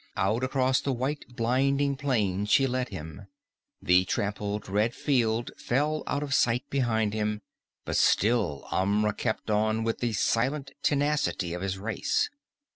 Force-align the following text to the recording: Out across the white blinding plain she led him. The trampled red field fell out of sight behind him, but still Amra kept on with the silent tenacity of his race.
Out 0.17 0.43
across 0.43 0.81
the 0.81 0.93
white 0.93 1.35
blinding 1.35 1.95
plain 1.95 2.47
she 2.47 2.65
led 2.65 2.89
him. 2.89 3.27
The 3.83 4.03
trampled 4.05 4.67
red 4.67 4.95
field 4.95 5.51
fell 5.57 6.01
out 6.07 6.23
of 6.23 6.33
sight 6.33 6.67
behind 6.71 7.13
him, 7.13 7.43
but 7.85 7.97
still 7.97 8.67
Amra 8.71 9.13
kept 9.13 9.51
on 9.51 9.83
with 9.83 9.99
the 9.99 10.13
silent 10.13 10.71
tenacity 10.81 11.53
of 11.53 11.61
his 11.61 11.77
race. 11.77 12.31